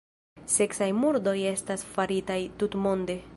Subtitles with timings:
[0.53, 3.23] Seksaj murdoj estas faritaj tutmonde.